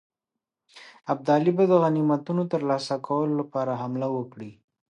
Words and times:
ابدالي 1.11 1.51
به 1.57 1.63
د 1.67 1.73
غنیمتونو 1.83 2.43
ترلاسه 2.53 2.95
کولو 3.07 3.33
لپاره 3.41 3.79
حمله 3.81 4.07
وکړي. 4.15 4.51